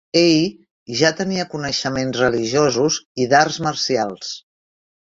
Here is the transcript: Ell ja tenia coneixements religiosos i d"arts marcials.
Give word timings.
Ell 0.19 0.95
ja 1.01 1.11
tenia 1.19 1.45
coneixements 1.51 2.19
religiosos 2.23 3.01
i 3.27 3.31
d"arts 3.35 3.63
marcials. 3.71 4.37